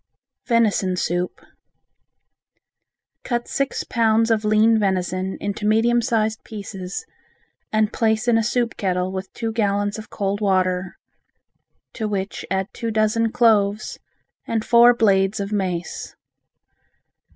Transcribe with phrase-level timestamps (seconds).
[0.47, 1.45] Venison Soup
[3.23, 7.05] Cut six pounds of lean venison into medium sized pieces
[7.71, 10.97] and place in a soup kettle with two gallons of cold water,
[11.93, 13.99] to which add two dozen cloves
[14.47, 16.15] and four blades of mace.